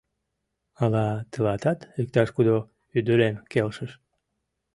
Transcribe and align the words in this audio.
Ала 0.83 1.05
тылатат 1.31 1.79
иктаж-кудо 2.01 2.55
ӱдырем 2.97 3.35
келшыш? 3.51 3.91